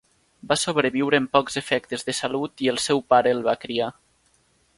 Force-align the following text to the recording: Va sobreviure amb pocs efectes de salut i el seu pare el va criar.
Va 0.51 0.55
sobreviure 0.61 1.19
amb 1.21 1.29
pocs 1.37 1.59
efectes 1.61 2.07
de 2.09 2.15
salut 2.23 2.65
i 2.67 2.71
el 2.73 2.81
seu 2.89 3.05
pare 3.15 3.35
el 3.37 3.45
va 3.51 3.59
criar. 3.69 3.93